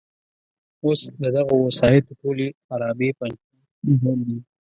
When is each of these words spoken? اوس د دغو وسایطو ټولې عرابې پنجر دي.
اوس 0.83 1.01
د 1.21 1.23
دغو 1.35 1.55
وسایطو 1.67 2.11
ټولې 2.21 2.47
عرابې 2.73 3.09
پنجر 3.19 4.13
دي. 4.27 4.37